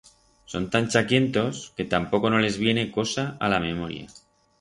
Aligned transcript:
Son 0.51 0.63
tan 0.71 0.87
chaquientos 0.91 1.73
que 1.77 1.85
tampoco 1.85 2.31
no 2.31 2.39
les 2.39 2.57
viene 2.57 2.89
cosa 2.89 3.37
a 3.39 3.49
la 3.53 3.59
memoria. 3.67 4.07